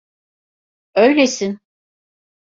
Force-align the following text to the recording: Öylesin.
Öylesin. 0.95 1.59